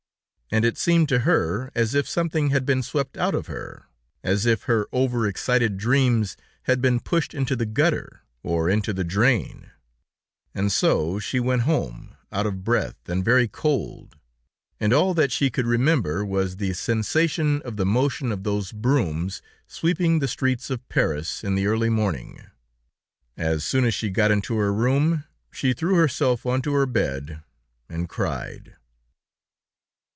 And 0.53 0.65
it 0.65 0.77
seemed 0.77 1.07
to 1.07 1.19
her 1.19 1.71
as 1.73 1.95
if 1.95 2.09
something 2.09 2.49
had 2.49 2.65
been 2.65 2.83
swept 2.83 3.15
out 3.15 3.33
of 3.33 3.47
her; 3.47 3.85
as 4.21 4.45
if 4.45 4.63
her 4.63 4.85
over 4.91 5.25
excited 5.25 5.77
dreams 5.77 6.35
had 6.63 6.81
been 6.81 6.99
pushed 6.99 7.33
into 7.33 7.55
the 7.55 7.65
gutter, 7.65 8.23
or 8.43 8.69
into 8.69 8.91
the 8.91 9.05
drain, 9.05 9.71
and 10.53 10.69
so 10.69 11.19
she 11.19 11.39
went 11.39 11.61
home, 11.61 12.17
out 12.33 12.45
of 12.45 12.65
breath, 12.65 13.07
and 13.07 13.23
very 13.23 13.47
cold, 13.47 14.17
and 14.77 14.91
all 14.91 15.13
that 15.13 15.31
she 15.31 15.49
could 15.49 15.65
remember 15.65 16.25
was 16.25 16.57
the 16.57 16.73
sensation 16.73 17.61
of 17.61 17.77
the 17.77 17.85
motion 17.85 18.29
of 18.33 18.43
those 18.43 18.73
brooms 18.73 19.41
sweeping 19.67 20.19
the 20.19 20.27
streets 20.27 20.69
of 20.69 20.85
Paris 20.89 21.45
in 21.45 21.55
the 21.55 21.65
early 21.65 21.89
morning. 21.89 22.43
As 23.37 23.63
soon 23.63 23.85
as 23.85 23.93
she 23.93 24.09
got 24.09 24.31
into 24.31 24.57
her 24.57 24.73
room, 24.73 25.23
she 25.49 25.71
threw 25.71 25.95
herself 25.95 26.45
onto 26.45 26.73
her 26.73 26.85
bed 26.85 27.41
and 27.87 28.09
cried. 28.09 28.75